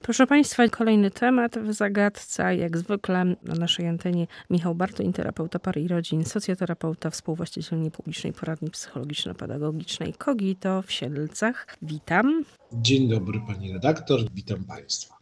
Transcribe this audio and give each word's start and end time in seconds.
Proszę 0.00 0.26
Państwa, 0.26 0.68
kolejny 0.68 1.10
temat 1.10 1.58
w 1.58 1.72
zagadce. 1.72 2.56
Jak 2.56 2.78
zwykle 2.78 3.24
na 3.24 3.54
naszej 3.54 3.88
antenie 3.88 4.26
Michał 4.50 4.74
Bartoń, 4.74 5.12
terapeuta 5.12 5.58
pary 5.58 5.80
i 5.80 5.88
rodzin, 5.88 6.24
socjoterapeuta, 6.24 7.10
współwłaściciel 7.10 7.80
niepublicznej 7.80 8.32
poradni 8.32 8.70
psychologiczno-pedagogicznej 8.70 10.14
Kogito 10.14 10.82
w 10.82 10.92
Siedlcach. 10.92 11.66
Witam. 11.82 12.44
Dzień 12.72 13.08
dobry 13.08 13.40
Pani 13.46 13.72
redaktor, 13.72 14.20
witam 14.34 14.64
Państwa. 14.64 15.14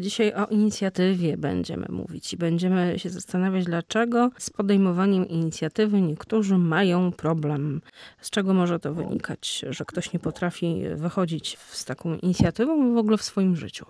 Dzisiaj 0.00 0.34
o 0.34 0.46
inicjatywie 0.46 1.36
będziemy 1.36 1.86
mówić 1.88 2.32
i 2.32 2.36
będziemy 2.36 2.98
się 2.98 3.10
zastanawiać, 3.10 3.64
dlaczego 3.64 4.30
z 4.38 4.50
podejmowaniem 4.50 5.28
inicjatywy 5.28 6.00
niektórzy 6.00 6.58
mają 6.58 7.12
problem. 7.12 7.80
Z 8.20 8.30
czego 8.30 8.54
może 8.54 8.80
to 8.80 8.94
wynikać, 8.94 9.64
że 9.70 9.84
ktoś 9.84 10.12
nie 10.12 10.18
potrafi 10.18 10.82
wychodzić 10.94 11.58
z 11.58 11.84
taką 11.84 12.16
inicjatywą 12.16 12.94
w 12.94 12.96
ogóle 12.96 13.16
w 13.16 13.22
swoim 13.22 13.56
życiu? 13.56 13.86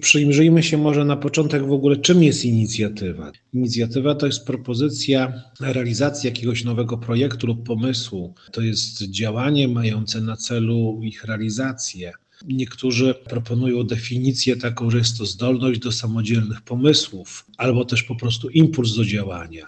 Przyjrzyjmy 0.00 0.62
się 0.62 0.78
może 0.78 1.04
na 1.04 1.16
początek 1.16 1.66
w 1.66 1.72
ogóle, 1.72 1.96
czym 1.96 2.22
jest 2.22 2.44
inicjatywa. 2.44 3.32
Inicjatywa 3.54 4.14
to 4.14 4.26
jest 4.26 4.46
propozycja 4.46 5.42
realizacji 5.60 6.26
jakiegoś 6.26 6.64
nowego 6.64 6.98
projektu 6.98 7.46
lub 7.46 7.66
pomysłu. 7.66 8.34
To 8.52 8.60
jest 8.60 9.02
działanie 9.02 9.68
mające 9.68 10.20
na 10.20 10.36
celu 10.36 11.00
ich 11.02 11.24
realizację. 11.24 12.12
Niektórzy 12.46 13.14
proponują 13.14 13.82
definicję 13.82 14.56
taką, 14.56 14.90
że 14.90 14.98
jest 14.98 15.18
to 15.18 15.26
zdolność 15.26 15.80
do 15.80 15.92
samodzielnych 15.92 16.60
pomysłów, 16.62 17.46
albo 17.56 17.84
też 17.84 18.02
po 18.02 18.14
prostu 18.14 18.50
impuls 18.50 18.96
do 18.96 19.04
działania. 19.04 19.66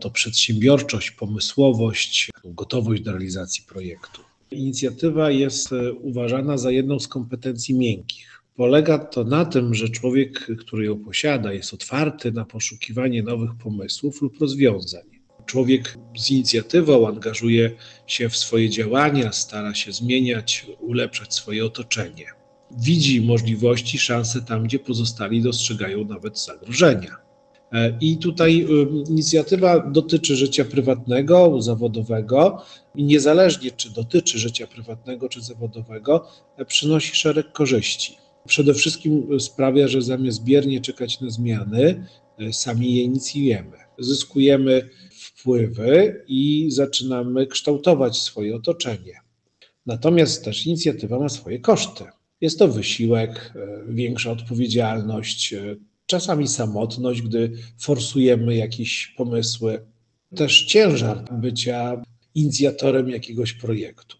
To 0.00 0.10
przedsiębiorczość, 0.10 1.10
pomysłowość, 1.10 2.30
gotowość 2.44 3.02
do 3.02 3.10
realizacji 3.10 3.64
projektu. 3.68 4.20
Inicjatywa 4.50 5.30
jest 5.30 5.70
uważana 6.00 6.58
za 6.58 6.70
jedną 6.70 7.00
z 7.00 7.08
kompetencji 7.08 7.74
miękkich. 7.74 8.35
Polega 8.56 8.98
to 8.98 9.24
na 9.24 9.44
tym, 9.44 9.74
że 9.74 9.88
człowiek, 9.88 10.46
który 10.58 10.84
ją 10.84 11.04
posiada, 11.04 11.52
jest 11.52 11.74
otwarty 11.74 12.32
na 12.32 12.44
poszukiwanie 12.44 13.22
nowych 13.22 13.50
pomysłów 13.62 14.22
lub 14.22 14.40
rozwiązań. 14.40 15.02
Człowiek 15.46 15.98
z 16.16 16.30
inicjatywą 16.30 17.08
angażuje 17.08 17.70
się 18.06 18.28
w 18.28 18.36
swoje 18.36 18.70
działania, 18.70 19.32
stara 19.32 19.74
się 19.74 19.92
zmieniać, 19.92 20.66
ulepszać 20.80 21.34
swoje 21.34 21.64
otoczenie. 21.64 22.26
Widzi 22.78 23.20
możliwości, 23.20 23.98
szanse 23.98 24.42
tam, 24.42 24.64
gdzie 24.64 24.78
pozostali 24.78 25.42
dostrzegają 25.42 26.04
nawet 26.04 26.38
zagrożenia. 26.38 27.16
E, 27.72 27.98
I 28.00 28.18
tutaj 28.18 28.66
inicjatywa 29.08 29.80
dotyczy 29.80 30.36
życia 30.36 30.64
prywatnego, 30.64 31.62
zawodowego 31.62 32.62
i 32.94 33.04
niezależnie 33.04 33.70
czy 33.70 33.90
dotyczy 33.90 34.38
życia 34.38 34.66
prywatnego 34.66 35.28
czy 35.28 35.42
zawodowego, 35.42 36.28
e, 36.56 36.64
przynosi 36.64 37.16
szereg 37.16 37.52
korzyści. 37.52 38.25
Przede 38.46 38.74
wszystkim 38.74 39.40
sprawia, 39.40 39.88
że 39.88 40.02
zamiast 40.02 40.44
biernie 40.44 40.80
czekać 40.80 41.20
na 41.20 41.30
zmiany, 41.30 42.06
e, 42.38 42.52
sami 42.52 42.94
je 42.94 43.02
inicjujemy. 43.02 43.76
Zyskujemy 43.98 44.88
wpływy 45.10 46.24
i 46.28 46.66
zaczynamy 46.70 47.46
kształtować 47.46 48.16
swoje 48.16 48.56
otoczenie. 48.56 49.20
Natomiast 49.86 50.44
też 50.44 50.66
inicjatywa 50.66 51.18
ma 51.18 51.28
swoje 51.28 51.58
koszty. 51.58 52.04
Jest 52.40 52.58
to 52.58 52.68
wysiłek, 52.68 53.52
e, 53.56 53.92
większa 53.92 54.30
odpowiedzialność, 54.30 55.52
e, 55.52 55.76
czasami 56.06 56.48
samotność, 56.48 57.22
gdy 57.22 57.52
forsujemy 57.78 58.56
jakieś 58.56 59.14
pomysły, 59.16 59.84
też 60.36 60.64
ciężar 60.64 61.24
bycia 61.32 62.02
inicjatorem 62.34 63.10
jakiegoś 63.10 63.52
projektu. 63.52 64.16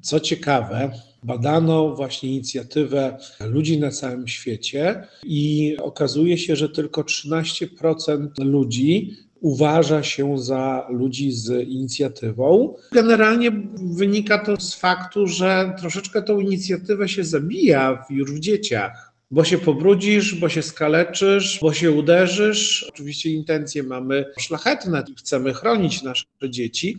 Co 0.00 0.20
ciekawe, 0.20 0.92
badano 1.24 1.94
właśnie 1.94 2.30
inicjatywę 2.30 3.18
ludzi 3.40 3.78
na 3.78 3.90
całym 3.90 4.28
świecie 4.28 5.06
i 5.24 5.76
okazuje 5.82 6.38
się, 6.38 6.56
że 6.56 6.68
tylko 6.68 7.02
13% 7.02 8.28
ludzi 8.38 9.16
uważa 9.40 10.02
się 10.02 10.38
za 10.38 10.86
ludzi 10.90 11.32
z 11.32 11.68
inicjatywą. 11.68 12.74
Generalnie 12.92 13.50
wynika 13.76 14.38
to 14.38 14.60
z 14.60 14.74
faktu, 14.74 15.26
że 15.26 15.74
troszeczkę 15.80 16.22
tą 16.22 16.40
inicjatywę 16.40 17.08
się 17.08 17.24
zabija 17.24 18.04
już 18.10 18.32
w 18.32 18.40
dzieciach. 18.40 19.14
Bo 19.30 19.44
się 19.44 19.58
pobrudzisz, 19.58 20.34
bo 20.34 20.48
się 20.48 20.62
skaleczysz, 20.62 21.58
bo 21.62 21.72
się 21.72 21.92
uderzysz. 21.92 22.86
Oczywiście 22.88 23.30
intencje 23.30 23.82
mamy 23.82 24.24
szlachetne, 24.38 25.04
chcemy 25.18 25.54
chronić 25.54 26.02
nasze 26.02 26.24
dzieci, 26.48 26.98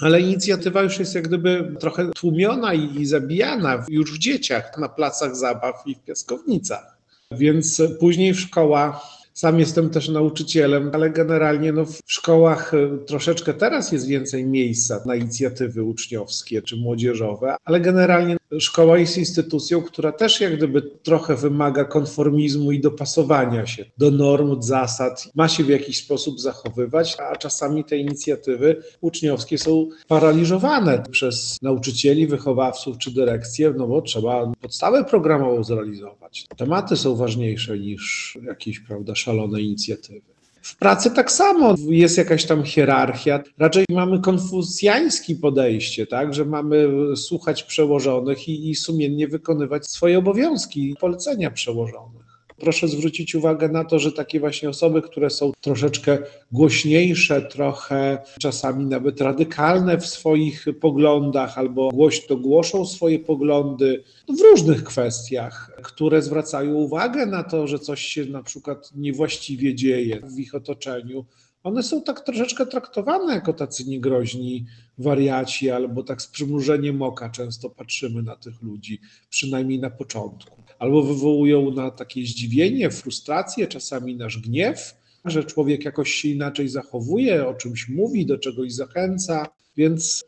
ale 0.00 0.20
inicjatywa 0.20 0.82
już 0.82 0.98
jest 0.98 1.14
jak 1.14 1.28
gdyby 1.28 1.74
trochę 1.80 2.10
tłumiona 2.10 2.74
i 2.74 3.06
zabijana 3.06 3.84
już 3.88 4.14
w 4.14 4.18
dzieciach, 4.18 4.78
na 4.78 4.88
placach 4.88 5.36
zabaw 5.36 5.74
i 5.86 5.94
w 5.94 6.00
piaskownicach. 6.00 6.98
Więc 7.30 7.82
później 8.00 8.34
w 8.34 8.40
szkołach 8.40 9.00
sam 9.34 9.60
jestem 9.60 9.90
też 9.90 10.08
nauczycielem, 10.08 10.90
ale 10.92 11.10
generalnie 11.10 11.72
no, 11.72 11.84
w 11.84 12.00
szkołach 12.06 12.74
e, 12.74 12.98
troszeczkę 13.06 13.54
teraz 13.54 13.92
jest 13.92 14.06
więcej 14.06 14.46
miejsca 14.46 15.02
na 15.06 15.14
inicjatywy 15.14 15.82
uczniowskie 15.82 16.62
czy 16.62 16.76
młodzieżowe, 16.76 17.56
ale 17.64 17.80
generalnie 17.80 18.36
szkoła 18.60 18.98
jest 18.98 19.18
instytucją, 19.18 19.82
która 19.82 20.12
też 20.12 20.40
jak 20.40 20.56
gdyby 20.56 20.82
trochę 20.82 21.36
wymaga 21.36 21.84
konformizmu 21.84 22.72
i 22.72 22.80
dopasowania 22.80 23.66
się 23.66 23.84
do 23.98 24.10
norm, 24.10 24.62
zasad, 24.62 25.28
ma 25.34 25.48
się 25.48 25.64
w 25.64 25.68
jakiś 25.68 26.04
sposób 26.04 26.40
zachowywać, 26.40 27.16
a 27.18 27.36
czasami 27.36 27.84
te 27.84 27.96
inicjatywy 27.96 28.82
uczniowskie 29.00 29.58
są 29.58 29.88
paraliżowane 30.08 31.02
przez 31.10 31.58
nauczycieli, 31.62 32.26
wychowawców 32.26 32.98
czy 32.98 33.10
dyrekcję, 33.10 33.74
no 33.76 33.86
bo 33.86 34.02
trzeba 34.02 34.52
podstawę 34.60 35.04
programową 35.04 35.64
zrealizować. 35.64 36.46
Tematy 36.56 36.96
są 36.96 37.16
ważniejsze 37.16 37.78
niż 37.78 38.38
jakieś, 38.46 38.80
prawda, 38.80 39.14
szalone 39.14 39.60
inicjatywy. 39.60 40.33
W 40.64 40.76
pracy 40.76 41.10
tak 41.10 41.32
samo 41.32 41.74
jest 41.88 42.18
jakaś 42.18 42.44
tam 42.44 42.64
hierarchia. 42.64 43.42
Raczej 43.58 43.84
mamy 43.90 44.20
konfucjańskie 44.20 45.36
podejście, 45.36 46.06
tak, 46.06 46.34
że 46.34 46.44
mamy 46.44 46.88
słuchać 47.16 47.62
przełożonych 47.62 48.48
i, 48.48 48.70
i 48.70 48.74
sumiennie 48.74 49.28
wykonywać 49.28 49.86
swoje 49.86 50.18
obowiązki, 50.18 50.94
polecenia 51.00 51.50
przełożonych. 51.50 52.23
Proszę 52.58 52.88
zwrócić 52.88 53.34
uwagę 53.34 53.68
na 53.68 53.84
to, 53.84 53.98
że 53.98 54.12
takie 54.12 54.40
właśnie 54.40 54.68
osoby, 54.68 55.02
które 55.02 55.30
są 55.30 55.52
troszeczkę 55.60 56.18
głośniejsze, 56.52 57.42
trochę 57.42 58.18
czasami 58.40 58.86
nawet 58.86 59.20
radykalne 59.20 59.98
w 59.98 60.06
swoich 60.06 60.66
poglądach 60.80 61.58
albo 61.58 61.88
głośno 61.88 62.36
głoszą 62.36 62.86
swoje 62.86 63.18
poglądy 63.18 64.04
w 64.28 64.40
różnych 64.40 64.84
kwestiach, 64.84 65.70
które 65.82 66.22
zwracają 66.22 66.74
uwagę 66.74 67.26
na 67.26 67.42
to, 67.42 67.66
że 67.66 67.78
coś 67.78 68.00
się 68.00 68.24
na 68.24 68.42
przykład 68.42 68.90
niewłaściwie 68.94 69.74
dzieje 69.74 70.20
w 70.20 70.38
ich 70.38 70.54
otoczeniu, 70.54 71.24
one 71.64 71.82
są 71.82 72.02
tak 72.02 72.20
troszeczkę 72.20 72.66
traktowane 72.66 73.34
jako 73.34 73.52
tacy 73.52 73.84
niegroźni 73.84 74.66
wariaci, 74.98 75.70
albo 75.70 76.02
tak 76.02 76.22
z 76.22 76.26
przymrużeniem 76.26 77.02
oka 77.02 77.30
często 77.30 77.70
patrzymy 77.70 78.22
na 78.22 78.36
tych 78.36 78.62
ludzi, 78.62 79.00
przynajmniej 79.30 79.78
na 79.78 79.90
początku. 79.90 80.62
Albo 80.78 81.02
wywołują 81.02 81.70
na 81.70 81.90
takie 81.90 82.26
zdziwienie, 82.26 82.90
frustrację, 82.90 83.66
czasami 83.66 84.16
nasz 84.16 84.38
gniew, 84.38 84.94
że 85.24 85.44
człowiek 85.44 85.84
jakoś 85.84 86.10
się 86.10 86.28
inaczej 86.28 86.68
zachowuje, 86.68 87.46
o 87.46 87.54
czymś 87.54 87.88
mówi, 87.88 88.26
do 88.26 88.38
czegoś 88.38 88.72
zachęca. 88.72 89.46
Więc 89.76 90.24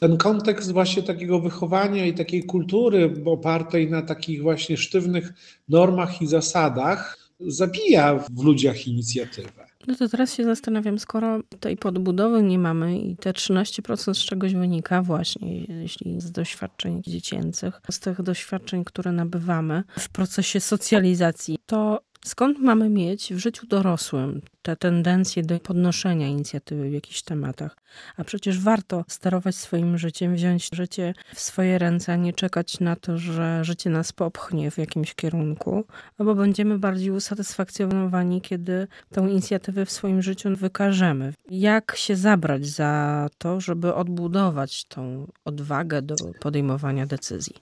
ten 0.00 0.16
kontekst 0.16 0.72
właśnie 0.72 1.02
takiego 1.02 1.40
wychowania 1.40 2.06
i 2.06 2.14
takiej 2.14 2.44
kultury 2.44 3.14
opartej 3.24 3.90
na 3.90 4.02
takich 4.02 4.42
właśnie 4.42 4.76
sztywnych 4.76 5.32
normach 5.68 6.22
i 6.22 6.26
zasadach 6.26 7.18
zabija 7.40 8.18
w 8.30 8.42
ludziach 8.44 8.86
inicjatywę. 8.86 9.65
No 9.86 9.94
to 9.94 10.08
teraz 10.08 10.34
się 10.34 10.44
zastanawiam, 10.44 10.98
skoro 10.98 11.40
tej 11.60 11.76
podbudowy 11.76 12.42
nie 12.42 12.58
mamy 12.58 12.98
i 12.98 13.16
te 13.16 13.32
13% 13.32 14.14
z 14.14 14.18
czegoś 14.18 14.54
wynika 14.54 15.02
właśnie, 15.02 15.64
jeśli 15.64 16.20
z 16.20 16.32
doświadczeń 16.32 17.02
dziecięcych, 17.06 17.80
z 17.90 18.00
tych 18.00 18.22
doświadczeń, 18.22 18.84
które 18.84 19.12
nabywamy 19.12 19.82
w 19.98 20.08
procesie 20.08 20.60
socjalizacji, 20.60 21.58
to 21.66 22.00
Skąd 22.24 22.58
mamy 22.58 22.88
mieć 22.88 23.34
w 23.34 23.38
życiu 23.38 23.66
dorosłym 23.66 24.40
te 24.62 24.76
tendencje 24.76 25.42
do 25.42 25.60
podnoszenia 25.60 26.28
inicjatywy 26.28 26.90
w 26.90 26.92
jakichś 26.92 27.22
tematach? 27.22 27.76
A 28.16 28.24
przecież 28.24 28.60
warto 28.60 29.04
sterować 29.08 29.56
swoim 29.56 29.98
życiem, 29.98 30.34
wziąć 30.34 30.68
życie 30.72 31.14
w 31.34 31.40
swoje 31.40 31.78
ręce, 31.78 32.12
a 32.12 32.16
nie 32.16 32.32
czekać 32.32 32.80
na 32.80 32.96
to, 32.96 33.18
że 33.18 33.64
życie 33.64 33.90
nas 33.90 34.12
popchnie 34.12 34.70
w 34.70 34.78
jakimś 34.78 35.14
kierunku, 35.14 35.84
bo 36.18 36.34
będziemy 36.34 36.78
bardziej 36.78 37.10
usatysfakcjonowani, 37.10 38.40
kiedy 38.40 38.88
tą 39.12 39.26
inicjatywę 39.26 39.86
w 39.86 39.90
swoim 39.90 40.22
życiu 40.22 40.56
wykażemy. 40.56 41.32
Jak 41.50 41.96
się 41.96 42.16
zabrać 42.16 42.66
za 42.66 43.26
to, 43.38 43.60
żeby 43.60 43.94
odbudować 43.94 44.84
tą 44.84 45.26
odwagę 45.44 46.02
do 46.02 46.16
podejmowania 46.40 47.06
decyzji? 47.06 47.54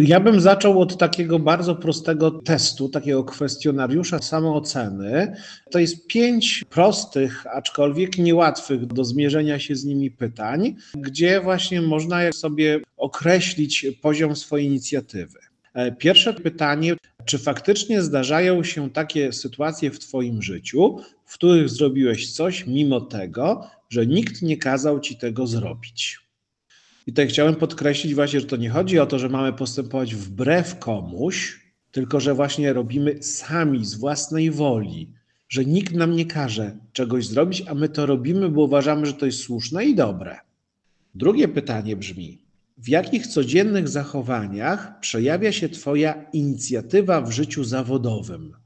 Ja 0.00 0.20
bym 0.20 0.40
zaczął 0.40 0.80
od 0.80 0.98
takiego 0.98 1.38
bardzo 1.38 1.74
prostego 1.74 2.30
testu, 2.30 2.88
takiego 2.88 3.24
kwestionariusza 3.24 4.18
samooceny. 4.18 5.36
To 5.70 5.78
jest 5.78 6.06
pięć 6.06 6.64
prostych, 6.70 7.46
aczkolwiek 7.46 8.18
niełatwych 8.18 8.86
do 8.86 9.04
zmierzenia 9.04 9.58
się 9.58 9.76
z 9.76 9.84
nimi 9.84 10.10
pytań, 10.10 10.76
gdzie 10.94 11.40
właśnie 11.40 11.82
można 11.82 12.32
sobie 12.32 12.80
określić 12.96 13.86
poziom 14.02 14.36
swojej 14.36 14.66
inicjatywy. 14.66 15.38
E, 15.74 15.92
pierwsze 15.92 16.34
pytanie, 16.34 16.96
czy 17.24 17.38
faktycznie 17.38 18.02
zdarzają 18.02 18.64
się 18.64 18.90
takie 18.90 19.32
sytuacje 19.32 19.90
w 19.90 19.98
Twoim 19.98 20.42
życiu, 20.42 20.98
w 21.24 21.34
których 21.34 21.68
zrobiłeś 21.68 22.32
coś 22.32 22.66
mimo 22.66 23.00
tego, 23.00 23.66
że 23.88 24.06
nikt 24.06 24.42
nie 24.42 24.56
kazał 24.56 25.00
Ci 25.00 25.16
tego 25.16 25.46
zrobić? 25.46 26.29
I 27.06 27.12
tutaj 27.12 27.28
chciałem 27.28 27.56
podkreślić 27.56 28.14
właśnie, 28.14 28.40
że 28.40 28.46
to 28.46 28.56
nie 28.56 28.70
chodzi 28.70 28.98
o 28.98 29.06
to, 29.06 29.18
że 29.18 29.28
mamy 29.28 29.52
postępować 29.52 30.14
wbrew 30.14 30.78
komuś, 30.78 31.60
tylko 31.92 32.20
że 32.20 32.34
właśnie 32.34 32.72
robimy 32.72 33.22
sami 33.22 33.84
z 33.84 33.94
własnej 33.94 34.50
woli, 34.50 35.12
że 35.48 35.64
nikt 35.64 35.94
nam 35.94 36.16
nie 36.16 36.26
każe 36.26 36.76
czegoś 36.92 37.26
zrobić, 37.26 37.62
a 37.66 37.74
my 37.74 37.88
to 37.88 38.06
robimy, 38.06 38.48
bo 38.48 38.64
uważamy, 38.64 39.06
że 39.06 39.12
to 39.12 39.26
jest 39.26 39.38
słuszne 39.38 39.84
i 39.84 39.94
dobre. 39.94 40.38
Drugie 41.14 41.48
pytanie 41.48 41.96
brzmi: 41.96 42.38
w 42.78 42.88
jakich 42.88 43.26
codziennych 43.26 43.88
zachowaniach 43.88 45.00
przejawia 45.00 45.52
się 45.52 45.68
Twoja 45.68 46.24
inicjatywa 46.32 47.20
w 47.20 47.30
życiu 47.30 47.64
zawodowym? 47.64 48.56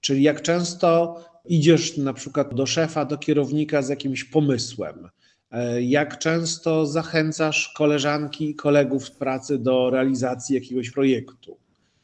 Czyli 0.00 0.22
jak 0.22 0.42
często 0.42 1.20
idziesz 1.44 1.96
na 1.96 2.12
przykład 2.12 2.54
do 2.54 2.66
szefa, 2.66 3.04
do 3.04 3.18
kierownika 3.18 3.82
z 3.82 3.88
jakimś 3.88 4.24
pomysłem, 4.24 5.08
jak 5.80 6.18
często 6.18 6.86
zachęcasz 6.86 7.72
koleżanki 7.76 8.50
i 8.50 8.54
kolegów 8.54 9.04
z 9.04 9.10
pracy 9.10 9.58
do 9.58 9.90
realizacji 9.90 10.54
jakiegoś 10.54 10.90
projektu. 10.90 11.56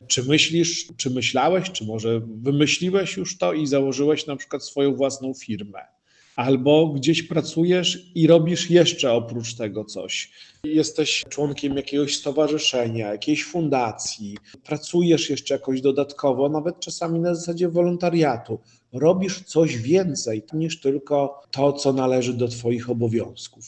Czy 0.06 0.22
myślisz, 0.22 0.88
czy 0.96 1.10
myślałeś, 1.10 1.70
czy 1.70 1.84
może 1.84 2.20
wymyśliłeś 2.20 3.16
już 3.16 3.38
to 3.38 3.52
i 3.52 3.66
założyłeś 3.66 4.26
na 4.26 4.36
przykład 4.36 4.64
swoją 4.64 4.94
własną 4.94 5.34
firmę? 5.34 5.93
Albo 6.36 6.88
gdzieś 6.88 7.22
pracujesz 7.22 8.10
i 8.14 8.26
robisz 8.26 8.70
jeszcze 8.70 9.12
oprócz 9.12 9.54
tego 9.54 9.84
coś. 9.84 10.30
Jesteś 10.64 11.24
członkiem 11.28 11.76
jakiegoś 11.76 12.16
stowarzyszenia, 12.16 13.12
jakiejś 13.12 13.44
fundacji, 13.44 14.36
pracujesz 14.64 15.30
jeszcze 15.30 15.54
jakoś 15.54 15.80
dodatkowo, 15.80 16.48
nawet 16.48 16.80
czasami 16.80 17.20
na 17.20 17.34
zasadzie 17.34 17.68
wolontariatu. 17.68 18.58
Robisz 18.92 19.42
coś 19.42 19.76
więcej 19.76 20.42
niż 20.52 20.80
tylko 20.80 21.42
to, 21.50 21.72
co 21.72 21.92
należy 21.92 22.32
do 22.32 22.48
Twoich 22.48 22.90
obowiązków. 22.90 23.64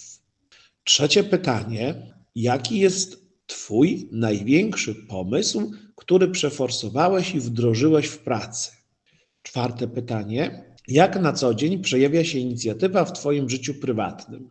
Trzecie 0.85 1.25
pytanie: 1.25 1.95
jaki 2.35 2.79
jest 2.79 3.27
Twój 3.47 4.09
największy 4.13 4.95
pomysł, 4.95 5.73
który 5.95 6.29
przeforsowałeś 6.29 7.35
i 7.35 7.41
wdrożyłeś 7.41 8.07
w 8.07 8.19
pracy? 8.19 8.71
Czwarte 9.43 9.89
pytanie: 9.89 10.65
jak 10.89 11.21
na 11.21 11.33
co 11.33 11.55
dzień 11.55 11.83
przejawia 11.83 12.25
się 12.25 12.39
inicjatywa 12.39 13.05
w 13.05 13.13
Twoim 13.13 13.49
życiu 13.49 13.75
prywatnym? 13.75 14.49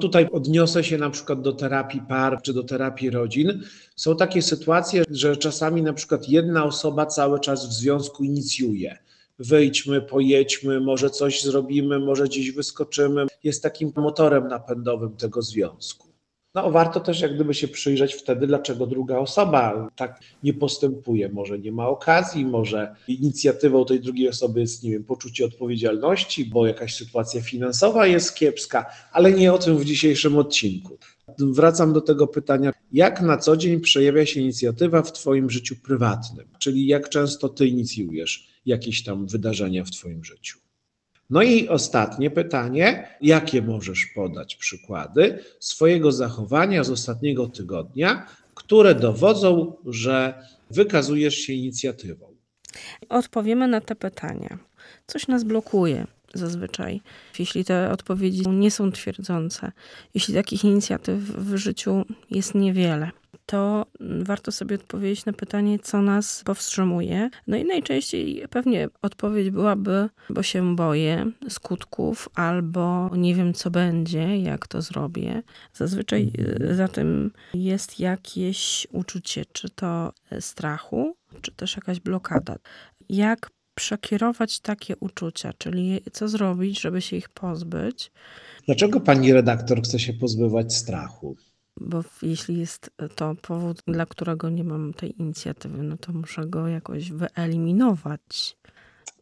Tutaj 0.00 0.28
odniosę 0.32 0.84
się 0.84 0.98
na 0.98 1.10
przykład 1.10 1.42
do 1.42 1.52
terapii 1.52 2.00
par 2.08 2.42
czy 2.42 2.52
do 2.52 2.62
terapii 2.62 3.10
rodzin. 3.10 3.62
Są 3.96 4.16
takie 4.16 4.42
sytuacje, 4.42 5.04
że 5.10 5.36
czasami 5.36 5.82
na 5.82 5.92
przykład 5.92 6.28
jedna 6.28 6.64
osoba 6.64 7.06
cały 7.06 7.40
czas 7.40 7.68
w 7.68 7.72
związku 7.72 8.24
inicjuje. 8.24 8.98
Wyjdźmy, 9.38 10.02
pojedźmy, 10.02 10.80
może 10.80 11.10
coś 11.10 11.42
zrobimy, 11.42 11.98
może 11.98 12.24
gdzieś 12.24 12.50
wyskoczymy. 12.50 13.26
Jest 13.44 13.62
takim 13.62 13.92
motorem 13.96 14.48
napędowym 14.48 15.16
tego 15.16 15.42
związku. 15.42 16.11
No, 16.54 16.70
warto 16.70 17.00
też 17.00 17.20
jak 17.20 17.34
gdyby 17.34 17.54
się 17.54 17.68
przyjrzeć 17.68 18.14
wtedy, 18.14 18.46
dlaczego 18.46 18.86
druga 18.86 19.18
osoba 19.18 19.88
tak 19.96 20.20
nie 20.42 20.54
postępuje. 20.54 21.28
Może 21.28 21.58
nie 21.58 21.72
ma 21.72 21.88
okazji, 21.88 22.44
może 22.44 22.94
inicjatywą 23.08 23.84
tej 23.84 24.00
drugiej 24.00 24.28
osoby 24.28 24.60
jest, 24.60 24.82
nie 24.82 24.90
wiem, 24.90 25.04
poczucie 25.04 25.44
odpowiedzialności, 25.44 26.44
bo 26.44 26.66
jakaś 26.66 26.94
sytuacja 26.94 27.42
finansowa 27.42 28.06
jest 28.06 28.34
kiepska, 28.34 28.86
ale 29.12 29.32
nie 29.32 29.52
o 29.52 29.58
tym 29.58 29.76
w 29.76 29.84
dzisiejszym 29.84 30.38
odcinku. 30.38 30.98
Wracam 31.38 31.92
do 31.92 32.00
tego 32.00 32.26
pytania, 32.26 32.72
jak 32.92 33.22
na 33.22 33.38
co 33.38 33.56
dzień 33.56 33.80
przejawia 33.80 34.26
się 34.26 34.40
inicjatywa 34.40 35.02
w 35.02 35.12
Twoim 35.12 35.50
życiu 35.50 35.76
prywatnym, 35.76 36.48
czyli 36.58 36.86
jak 36.86 37.08
często 37.08 37.48
Ty 37.48 37.66
inicjujesz 37.66 38.48
jakieś 38.66 39.04
tam 39.04 39.26
wydarzenia 39.26 39.84
w 39.84 39.90
Twoim 39.90 40.24
życiu. 40.24 40.61
No 41.30 41.42
i 41.42 41.68
ostatnie 41.68 42.30
pytanie: 42.30 43.08
jakie 43.20 43.62
możesz 43.62 44.06
podać 44.14 44.56
przykłady 44.56 45.44
swojego 45.60 46.12
zachowania 46.12 46.84
z 46.84 46.90
ostatniego 46.90 47.46
tygodnia, 47.46 48.26
które 48.54 48.94
dowodzą, 48.94 49.76
że 49.86 50.34
wykazujesz 50.70 51.34
się 51.34 51.52
inicjatywą? 51.52 52.26
Odpowiemy 53.08 53.68
na 53.68 53.80
te 53.80 53.96
pytania. 53.96 54.58
Coś 55.06 55.28
nas 55.28 55.44
blokuje 55.44 56.06
zazwyczaj, 56.34 57.00
jeśli 57.38 57.64
te 57.64 57.90
odpowiedzi 57.90 58.48
nie 58.48 58.70
są 58.70 58.92
twierdzące, 58.92 59.72
jeśli 60.14 60.34
takich 60.34 60.64
inicjatyw 60.64 61.18
w 61.18 61.56
życiu 61.56 62.04
jest 62.30 62.54
niewiele 62.54 63.10
to 63.46 63.86
warto 64.00 64.52
sobie 64.52 64.76
odpowiedzieć 64.76 65.24
na 65.24 65.32
pytanie, 65.32 65.78
co 65.78 66.02
nas 66.02 66.42
powstrzymuje. 66.44 67.30
No 67.46 67.56
i 67.56 67.64
najczęściej 67.64 68.44
pewnie 68.50 68.88
odpowiedź 69.02 69.50
byłaby, 69.50 70.08
bo 70.30 70.42
się 70.42 70.76
boję 70.76 71.30
skutków, 71.48 72.28
albo 72.34 73.10
nie 73.16 73.34
wiem, 73.34 73.54
co 73.54 73.70
będzie, 73.70 74.38
jak 74.38 74.66
to 74.66 74.82
zrobię. 74.82 75.42
Zazwyczaj 75.72 76.32
mhm. 76.38 76.76
za 76.76 76.88
tym 76.88 77.30
jest 77.54 78.00
jakieś 78.00 78.86
uczucie, 78.92 79.44
czy 79.52 79.70
to 79.70 80.12
strachu, 80.40 81.16
czy 81.40 81.52
też 81.52 81.76
jakaś 81.76 82.00
blokada. 82.00 82.56
Jak 83.08 83.50
przekierować 83.74 84.60
takie 84.60 84.96
uczucia, 84.96 85.52
czyli 85.58 86.00
co 86.12 86.28
zrobić, 86.28 86.80
żeby 86.80 87.02
się 87.02 87.16
ich 87.16 87.28
pozbyć. 87.28 88.12
Dlaczego 88.66 89.00
pani 89.00 89.32
redaktor 89.32 89.82
chce 89.82 89.98
się 89.98 90.12
pozbywać 90.12 90.74
strachu? 90.74 91.36
bo 91.80 92.04
jeśli 92.22 92.58
jest 92.58 92.90
to 93.16 93.34
powód, 93.42 93.82
dla 93.86 94.06
którego 94.06 94.50
nie 94.50 94.64
mam 94.64 94.94
tej 94.94 95.20
inicjatywy, 95.20 95.82
no 95.82 95.96
to 95.96 96.12
muszę 96.12 96.46
go 96.46 96.68
jakoś 96.68 97.12
wyeliminować. 97.12 98.56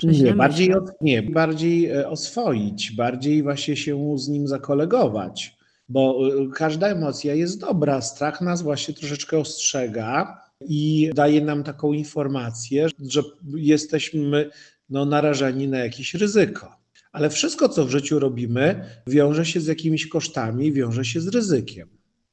nie, 0.03 0.35
bardziej, 0.35 0.75
od, 0.75 0.91
nie, 1.01 1.23
bardziej 1.23 2.05
oswoić, 2.05 2.93
bardziej 2.93 3.43
właśnie 3.43 3.77
się 3.77 4.19
z 4.19 4.29
nim 4.29 4.49
zakolegować, 4.49 5.57
bo 5.89 6.29
e, 6.29 6.49
każda 6.55 6.89
emocja 6.89 7.35
jest 7.35 7.61
dobra. 7.61 8.01
Strach 8.01 8.41
nas 8.41 8.63
właśnie 8.63 8.95
troszeczkę 8.95 9.39
ostrzega 9.39 10.43
i 10.61 11.11
daje 11.15 11.41
nam 11.41 11.65
taką 11.65 11.93
informację, 11.93 12.89
że 13.09 13.23
jesteśmy 13.57 14.51
no, 14.91 15.05
narażeni 15.05 15.69
na 15.69 15.79
jakieś 15.79 16.15
ryzyko. 16.15 16.77
Ale 17.13 17.31
wszystko, 17.31 17.69
co 17.69 17.85
w 17.85 17.91
życiu 17.91 18.19
robimy, 18.19 18.85
wiąże 19.07 19.47
się 19.47 19.61
z 19.61 19.67
jakimiś 19.67 20.07
kosztami, 20.07 20.73
wiąże 20.73 21.05
się 21.05 21.21
z 21.21 21.29
ryzykiem. 21.29 21.89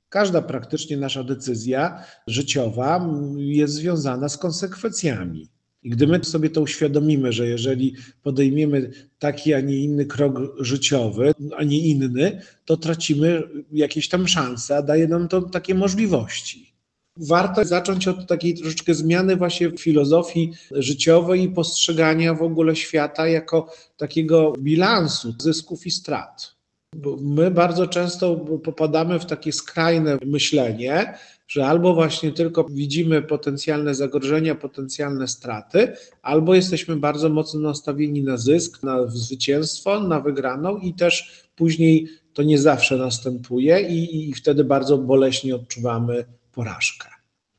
Każda 0.09 0.41
praktycznie 0.41 0.97
nasza 0.97 1.23
decyzja 1.23 2.03
życiowa 2.27 3.09
jest 3.37 3.73
związana 3.73 4.29
z 4.29 4.37
konsekwencjami. 4.37 5.49
I 5.83 5.89
gdy 5.89 6.07
my 6.07 6.23
sobie 6.23 6.49
to 6.49 6.61
uświadomimy, 6.61 7.31
że 7.31 7.47
jeżeli 7.47 7.95
podejmiemy 8.23 8.91
taki, 9.19 9.53
a 9.53 9.59
nie 9.59 9.77
inny 9.77 10.05
krok 10.05 10.39
życiowy, 10.59 11.33
a 11.57 11.63
nie 11.63 11.87
inny, 11.87 12.41
to 12.65 12.77
tracimy 12.77 13.43
jakieś 13.71 14.09
tam 14.09 14.27
szanse, 14.27 14.77
a 14.77 14.81
daje 14.81 15.07
nam 15.07 15.27
to 15.27 15.41
takie 15.41 15.75
możliwości. 15.75 16.76
Warto 17.19 17.65
zacząć 17.65 18.07
od 18.07 18.27
takiej 18.27 18.53
troszeczkę 18.53 18.93
zmiany 18.93 19.35
właśnie 19.35 19.71
filozofii 19.77 20.51
życiowej 20.71 21.43
i 21.43 21.49
postrzegania 21.49 22.33
w 22.33 22.41
ogóle 22.41 22.75
świata 22.75 23.27
jako 23.27 23.73
takiego 23.97 24.53
bilansu 24.59 25.33
zysków 25.41 25.85
i 25.85 25.91
strat. 25.91 26.57
Bo 26.95 27.17
my 27.21 27.51
bardzo 27.51 27.87
często 27.87 28.35
popadamy 28.63 29.19
w 29.19 29.25
takie 29.25 29.51
skrajne 29.51 30.17
myślenie, 30.25 31.13
że 31.47 31.67
albo 31.67 31.93
właśnie 31.93 32.31
tylko 32.31 32.63
widzimy 32.63 33.21
potencjalne 33.21 33.95
zagrożenia, 33.95 34.55
potencjalne 34.55 35.27
straty, 35.27 35.93
albo 36.21 36.55
jesteśmy 36.55 36.95
bardzo 36.95 37.29
mocno 37.29 37.59
nastawieni 37.59 38.23
na 38.23 38.37
zysk, 38.37 38.83
na 38.83 39.07
zwycięstwo, 39.07 39.99
na 39.99 40.19
wygraną 40.19 40.77
i 40.77 40.93
też 40.93 41.45
później 41.55 42.07
to 42.33 42.43
nie 42.43 42.59
zawsze 42.59 42.97
następuje 42.97 43.81
i, 43.81 44.29
i 44.29 44.33
wtedy 44.33 44.63
bardzo 44.63 44.97
boleśnie 44.97 45.55
odczuwamy 45.55 46.25
porażkę. 46.57 47.09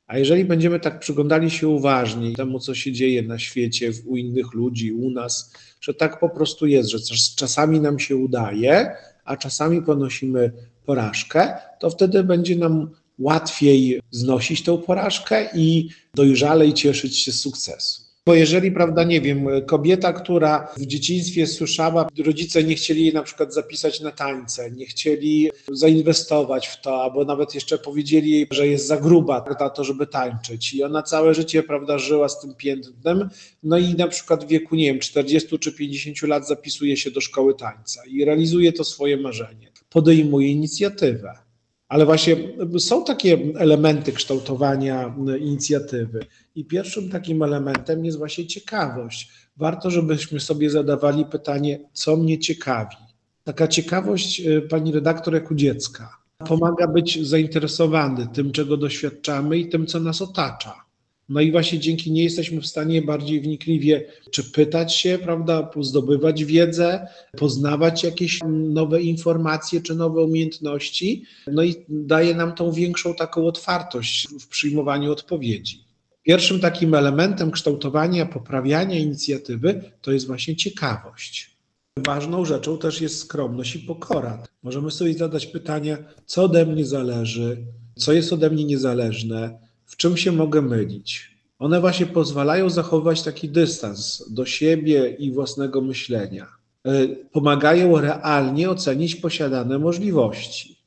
A 0.06 0.18
jeżeli 0.18 0.44
będziemy 0.44 0.80
tak 0.80 0.98
przyglądali 0.98 1.50
się 1.50 1.68
uważnie 1.68 2.34
temu, 2.34 2.58
co 2.58 2.74
się 2.74 2.92
dzieje 2.92 3.22
na 3.22 3.38
świecie, 3.38 3.92
u 4.06 4.16
innych 4.16 4.54
ludzi, 4.54 4.92
u 4.92 5.10
nas, 5.10 5.52
że 5.80 5.94
tak 5.94 6.20
po 6.20 6.28
prostu 6.28 6.66
jest, 6.66 6.90
że 6.90 6.98
czasami 7.36 7.80
nam 7.80 7.98
się 7.98 8.16
udaje, 8.16 8.90
a 9.24 9.36
czasami 9.36 9.82
ponosimy 9.82 10.52
porażkę, 10.84 11.54
to 11.80 11.90
wtedy 11.90 12.24
będzie 12.24 12.56
nam 12.56 12.90
łatwiej 13.18 14.00
znosić 14.10 14.62
tę 14.62 14.78
porażkę 14.78 15.48
i 15.54 15.88
dojrzalej 16.14 16.74
cieszyć 16.74 17.18
się 17.18 17.32
z 17.32 17.40
sukcesu. 17.40 18.07
Bo 18.28 18.34
jeżeli, 18.34 18.72
prawda, 18.72 19.04
nie 19.04 19.20
wiem, 19.20 19.46
kobieta, 19.66 20.12
która 20.12 20.68
w 20.76 20.86
dzieciństwie 20.86 21.46
słyszała, 21.46 22.08
rodzice 22.24 22.64
nie 22.64 22.74
chcieli 22.74 23.04
jej 23.04 23.14
na 23.14 23.22
przykład 23.22 23.54
zapisać 23.54 24.00
na 24.00 24.10
tańce, 24.10 24.70
nie 24.70 24.86
chcieli 24.86 25.50
zainwestować 25.72 26.66
w 26.66 26.80
to, 26.80 27.02
albo 27.02 27.24
nawet 27.24 27.54
jeszcze 27.54 27.78
powiedzieli 27.78 28.30
jej, 28.30 28.46
że 28.50 28.68
jest 28.68 28.86
za 28.86 28.96
gruba 28.96 29.44
na 29.60 29.70
to, 29.70 29.84
żeby 29.84 30.06
tańczyć. 30.06 30.74
I 30.74 30.82
ona 30.82 31.02
całe 31.02 31.34
życie, 31.34 31.62
prawda, 31.62 31.98
żyła 31.98 32.28
z 32.28 32.40
tym 32.40 32.54
piętnem. 32.54 33.28
No 33.62 33.78
i 33.78 33.94
na 33.94 34.08
przykład 34.08 34.44
w 34.44 34.48
wieku, 34.48 34.76
nie 34.76 34.84
wiem, 34.84 35.00
40 35.00 35.58
czy 35.58 35.72
50 35.72 36.22
lat 36.22 36.48
zapisuje 36.48 36.96
się 36.96 37.10
do 37.10 37.20
szkoły 37.20 37.54
tańca 37.54 38.02
i 38.06 38.24
realizuje 38.24 38.72
to 38.72 38.84
swoje 38.84 39.16
marzenie. 39.16 39.72
Podejmuje 39.90 40.48
inicjatywę 40.48 41.47
Ale 41.88 42.06
właśnie 42.06 42.36
są 42.78 43.04
takie 43.04 43.38
elementy 43.58 44.12
kształtowania 44.12 45.14
inicjatywy. 45.40 46.20
I 46.54 46.64
pierwszym 46.64 47.10
takim 47.10 47.42
elementem 47.42 48.04
jest 48.04 48.18
właśnie 48.18 48.46
ciekawość. 48.46 49.32
Warto, 49.56 49.90
żebyśmy 49.90 50.40
sobie 50.40 50.70
zadawali 50.70 51.24
pytanie, 51.24 51.80
co 51.92 52.16
mnie 52.16 52.38
ciekawi. 52.38 52.96
Taka 53.44 53.68
ciekawość, 53.68 54.40
y, 54.40 54.62
pani 54.62 54.92
redaktor, 54.92 55.34
jak 55.34 55.50
u 55.50 55.54
dziecka, 55.54 56.16
pomaga 56.48 56.86
być 56.86 57.26
zainteresowany 57.26 58.26
tym, 58.32 58.52
czego 58.52 58.76
doświadczamy 58.76 59.58
i 59.58 59.68
tym, 59.68 59.86
co 59.86 60.00
nas 60.00 60.22
otacza. 60.22 60.87
No 61.28 61.40
i 61.40 61.52
właśnie 61.52 61.78
dzięki 61.78 62.12
niej 62.12 62.24
jesteśmy 62.24 62.60
w 62.60 62.66
stanie 62.66 63.02
bardziej 63.02 63.40
wnikliwie 63.40 64.04
czy 64.30 64.44
pytać 64.44 64.96
się, 64.96 65.18
prawda, 65.22 65.70
zdobywać 65.80 66.44
wiedzę, 66.44 67.08
poznawać 67.36 68.04
jakieś 68.04 68.40
nowe 68.48 69.02
informacje 69.02 69.80
czy 69.80 69.94
nowe 69.94 70.22
umiejętności. 70.22 71.24
No 71.46 71.62
i 71.62 71.74
daje 71.88 72.34
nam 72.34 72.54
tą 72.54 72.72
większą 72.72 73.14
taką 73.14 73.46
otwartość 73.46 74.28
w 74.40 74.48
przyjmowaniu 74.48 75.12
odpowiedzi. 75.12 75.84
Pierwszym 76.22 76.60
takim 76.60 76.94
elementem 76.94 77.50
kształtowania, 77.50 78.26
poprawiania 78.26 78.98
inicjatywy 78.98 79.80
to 80.02 80.12
jest 80.12 80.26
właśnie 80.26 80.56
ciekawość. 80.56 81.58
Ważną 82.06 82.44
rzeczą 82.44 82.78
też 82.78 83.00
jest 83.00 83.18
skromność 83.18 83.76
i 83.76 83.78
pokora. 83.78 84.42
Możemy 84.62 84.90
sobie 84.90 85.14
zadać 85.14 85.46
pytanie, 85.46 85.98
co 86.26 86.44
ode 86.44 86.66
mnie 86.66 86.84
zależy, 86.84 87.64
co 87.96 88.12
jest 88.12 88.32
ode 88.32 88.50
mnie 88.50 88.64
niezależne, 88.64 89.67
w 89.88 89.96
czym 89.96 90.16
się 90.16 90.32
mogę 90.32 90.62
mylić. 90.62 91.38
One 91.58 91.80
właśnie 91.80 92.06
pozwalają 92.06 92.70
zachować 92.70 93.22
taki 93.22 93.48
dystans 93.48 94.24
do 94.30 94.46
siebie 94.46 95.16
i 95.18 95.32
własnego 95.32 95.80
myślenia. 95.80 96.46
E, 96.84 97.08
pomagają 97.08 98.00
realnie 98.00 98.70
ocenić 98.70 99.16
posiadane 99.16 99.78
możliwości. 99.78 100.78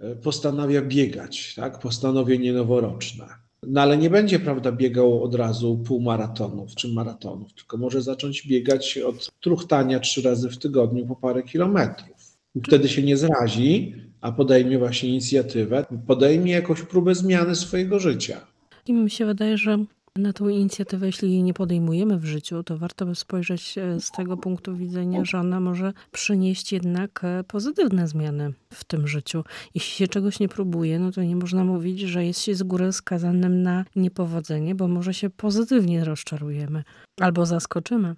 E, 0.00 0.16
postanawia 0.16 0.82
biegać, 0.82 1.54
tak? 1.54 1.78
postanowienie 1.78 2.52
noworoczne. 2.52 3.26
No 3.62 3.80
ale 3.80 3.98
nie 3.98 4.10
będzie, 4.10 4.38
prawda, 4.38 4.72
biegał 4.72 5.22
od 5.22 5.34
razu 5.34 5.78
półmaratonów 5.78 6.74
czy 6.74 6.88
maratonów, 6.88 7.54
tylko 7.54 7.76
może 7.76 8.02
zacząć 8.02 8.46
biegać 8.48 8.98
od 8.98 9.30
truchtania 9.40 10.00
trzy 10.00 10.22
razy 10.22 10.50
w 10.50 10.58
tygodniu 10.58 11.06
po 11.06 11.16
parę 11.16 11.42
kilometrów. 11.42 12.36
Wtedy 12.66 12.88
się 12.88 13.02
nie 13.02 13.16
zrazi, 13.16 13.94
a 14.20 14.32
podejmie 14.32 14.78
właśnie 14.78 15.08
inicjatywę, 15.08 15.86
podejmie 16.06 16.52
jakąś 16.52 16.82
próbę 16.82 17.14
zmiany 17.14 17.56
swojego 17.56 17.98
życia. 17.98 18.40
I 18.86 18.92
mi 18.92 19.10
się 19.10 19.26
wydaje, 19.26 19.58
że 19.58 19.78
na 20.16 20.32
tą 20.32 20.48
inicjatywę, 20.48 21.06
jeśli 21.06 21.32
jej 21.32 21.42
nie 21.42 21.54
podejmujemy 21.54 22.18
w 22.18 22.24
życiu, 22.24 22.62
to 22.62 22.78
warto 22.78 23.06
by 23.06 23.14
spojrzeć 23.14 23.78
e, 23.78 24.00
z 24.00 24.10
tego 24.10 24.36
punktu 24.36 24.76
widzenia, 24.76 25.24
że 25.24 25.38
ona 25.38 25.60
może 25.60 25.92
przynieść 26.12 26.72
jednak 26.72 27.20
e, 27.24 27.44
pozytywne 27.44 28.08
zmiany 28.08 28.52
w 28.72 28.84
tym 28.84 29.08
życiu. 29.08 29.44
Jeśli 29.74 29.92
się 29.92 30.08
czegoś 30.08 30.40
nie 30.40 30.48
próbuje, 30.48 30.98
no 30.98 31.12
to 31.12 31.22
nie 31.22 31.36
można 31.36 31.64
mówić, 31.64 32.00
że 32.00 32.24
jest 32.24 32.40
się 32.40 32.54
z 32.54 32.62
góry 32.62 32.92
skazanym 32.92 33.62
na 33.62 33.84
niepowodzenie, 33.96 34.74
bo 34.74 34.88
może 34.88 35.14
się 35.14 35.30
pozytywnie 35.30 36.04
rozczarujemy 36.04 36.84
albo 37.20 37.46
zaskoczymy. 37.46 38.14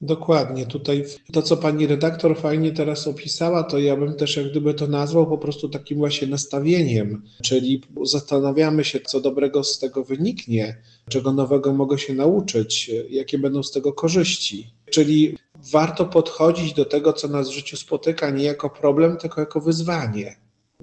Dokładnie. 0.00 0.66
Tutaj 0.66 1.04
to, 1.32 1.42
co 1.42 1.56
pani 1.56 1.86
redaktor 1.86 2.38
fajnie 2.38 2.72
teraz 2.72 3.08
opisała, 3.08 3.62
to 3.62 3.78
ja 3.78 3.96
bym 3.96 4.14
też 4.14 4.36
jak 4.36 4.50
gdyby 4.50 4.74
to 4.74 4.86
nazwał 4.86 5.26
po 5.26 5.38
prostu 5.38 5.68
takim 5.68 5.98
właśnie 5.98 6.28
nastawieniem, 6.28 7.22
czyli 7.42 7.82
zastanawiamy 8.02 8.84
się, 8.84 9.00
co 9.00 9.20
dobrego 9.20 9.64
z 9.64 9.78
tego 9.78 10.04
wyniknie, 10.04 10.82
czego 11.08 11.32
nowego 11.32 11.72
mogę 11.72 11.98
się 11.98 12.14
nauczyć, 12.14 12.90
jakie 13.10 13.38
będą 13.38 13.62
z 13.62 13.72
tego 13.72 13.92
korzyści. 13.92 14.70
Czyli 14.90 15.38
warto 15.72 16.04
podchodzić 16.04 16.74
do 16.74 16.84
tego, 16.84 17.12
co 17.12 17.28
nas 17.28 17.48
w 17.48 17.52
życiu 17.52 17.76
spotyka, 17.76 18.30
nie 18.30 18.44
jako 18.44 18.70
problem, 18.70 19.16
tylko 19.16 19.40
jako 19.40 19.60
wyzwanie. 19.60 20.36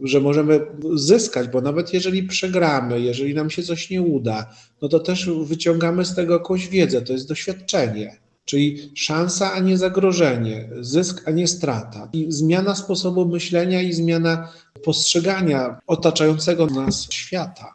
Że 0.03 0.21
możemy 0.21 0.59
zyskać, 0.93 1.47
bo 1.47 1.61
nawet 1.61 1.93
jeżeli 1.93 2.23
przegramy, 2.23 3.01
jeżeli 3.01 3.33
nam 3.33 3.49
się 3.49 3.63
coś 3.63 3.89
nie 3.89 4.01
uda, 4.01 4.55
no 4.81 4.87
to 4.87 4.99
też 4.99 5.29
wyciągamy 5.29 6.05
z 6.05 6.15
tego 6.15 6.33
jakąś 6.33 6.67
wiedzę, 6.67 7.01
to 7.01 7.13
jest 7.13 7.27
doświadczenie 7.27 8.24
Czyli 8.45 8.91
szansa, 8.95 9.53
a 9.53 9.59
nie 9.59 9.77
zagrożenie, 9.77 10.69
zysk, 10.79 11.27
a 11.27 11.31
nie 11.31 11.47
strata. 11.47 12.09
I 12.13 12.25
zmiana 12.29 12.75
sposobu 12.75 13.25
myślenia 13.25 13.81
i 13.81 13.93
zmiana 13.93 14.51
postrzegania 14.83 15.79
otaczającego 15.87 16.65
nas 16.65 17.07
świata. 17.11 17.73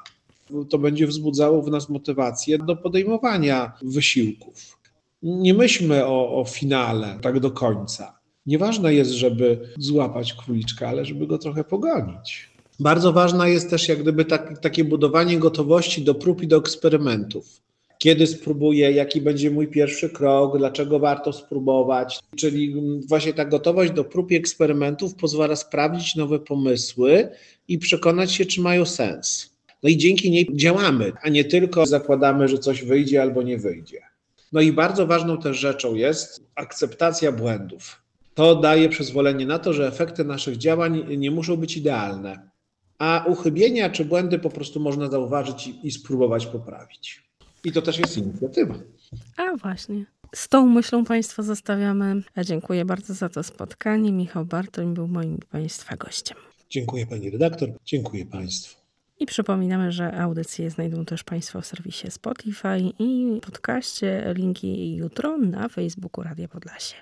To 0.71 0.79
będzie 0.79 1.07
wzbudzało 1.07 1.63
w 1.63 1.71
nas 1.71 1.89
motywację 1.89 2.59
do 2.59 2.77
podejmowania 2.77 3.73
wysiłków. 3.83 4.79
Nie 5.23 5.55
myślmy 5.55 6.07
o, 6.07 6.41
o 6.41 6.45
finale 6.45 7.19
tak 7.23 7.41
do 7.41 7.51
końca. 7.51 8.19
Nieważne 8.47 8.95
jest, 8.95 9.11
żeby 9.11 9.73
złapać 9.79 10.33
króliczka, 10.33 10.89
ale 10.89 11.05
żeby 11.05 11.27
go 11.27 11.39
trochę 11.39 11.65
pogonić. 11.65 12.51
Bardzo 12.81 13.13
ważne 13.13 13.51
jest 13.51 13.71
też 13.71 13.89
jak 13.89 14.03
gdyby 14.03 14.25
tak, 14.25 14.59
takie 14.59 14.85
budowanie 14.85 15.39
gotowości 15.39 16.05
do 16.05 16.15
prób 16.15 16.43
i 16.43 16.47
do 16.47 16.57
eksperymentów 16.57 17.61
kiedy 18.03 18.27
spróbuję, 18.27 18.93
jaki 18.93 19.21
będzie 19.21 19.51
mój 19.51 19.69
pierwszy 19.69 20.11
krok, 20.11 20.59
dlaczego 20.59 20.99
warto 20.99 21.33
spróbować. 21.33 22.21
Czyli 22.37 22.75
właśnie 23.09 23.33
ta 23.33 23.45
gotowość 23.45 23.93
do 23.93 24.05
prób 24.05 24.31
i 24.31 24.37
eksperymentów 24.37 25.15
pozwala 25.15 25.57
sprawdzić 25.57 26.17
nowe 26.17 26.39
pomysły 26.39 27.29
i 27.69 27.79
przekonać 27.79 28.33
się, 28.33 28.47
czy 28.47 28.61
mają 28.61 28.85
sens. 28.85 29.51
No 29.83 29.89
i 29.89 29.97
dzięki 29.97 30.31
niej 30.31 30.49
działamy, 30.53 31.13
a 31.23 31.29
nie 31.29 31.45
tylko 31.45 31.87
zakładamy, 31.87 32.49
że 32.49 32.59
coś 32.59 32.85
wyjdzie 32.85 33.23
albo 33.23 33.43
nie 33.43 33.59
wyjdzie. 33.59 34.01
No 34.53 34.61
i 34.61 34.73
bardzo 34.73 35.07
ważną 35.07 35.39
też 35.39 35.59
rzeczą 35.59 35.95
jest 35.95 36.45
akceptacja 36.55 37.33
błędów. 37.33 38.03
To 38.35 38.55
daje 38.55 38.89
przyzwolenie 38.89 39.47
na 39.47 39.59
to, 39.59 39.73
że 39.73 39.89
efekty 39.89 40.25
naszych 40.25 40.57
działań 40.57 41.05
nie 41.17 41.31
muszą 41.31 41.57
być 41.57 41.77
idealne, 41.77 42.51
a 42.99 43.25
uchybienia 43.29 43.91
czy 43.91 44.05
błędy 44.05 44.39
po 44.39 44.51
prostu 44.51 44.81
można 44.81 45.09
zauważyć 45.09 45.67
i, 45.67 45.87
i 45.87 45.91
spróbować 45.91 46.47
poprawić. 46.47 47.30
I 47.65 47.73
to 47.73 47.83
też 47.83 47.99
jest 47.99 48.19
inicjatywa. 48.19 48.75
A 49.37 49.57
właśnie. 49.57 50.05
Z 50.35 50.49
tą 50.49 50.67
myślą 50.67 51.05
Państwa 51.05 51.43
zostawiamy. 51.43 52.23
A 52.35 52.45
dziękuję 52.45 52.85
bardzo 52.85 53.15
za 53.15 53.29
to 53.29 53.43
spotkanie. 53.43 54.13
Michał 54.13 54.45
Bartoń 54.45 54.95
był 54.95 55.09
moim 55.09 55.39
Państwa 55.51 55.97
gościem. 55.97 56.39
Dziękuję 56.71 57.07
Pani 57.07 57.31
redaktor, 57.31 57.69
dziękuję 57.85 58.27
Państwu. 58.27 58.81
I 59.19 59.27
przypominamy, 59.27 59.93
że 59.93 60.21
audycje 60.21 60.71
znajdą 60.71 61.05
też 61.05 61.25
Państwo 61.25 61.61
w 61.61 61.67
serwisie 61.67 62.11
Spotify 62.11 62.79
i 62.99 63.41
podcaście. 63.43 64.35
Linki 64.37 64.97
jutro 64.97 65.39
na 65.39 65.69
Facebooku 65.69 66.25
Radia 66.25 66.49
Podlasie. 66.49 66.97